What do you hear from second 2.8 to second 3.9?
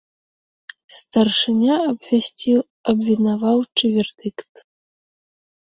абвінаваўчы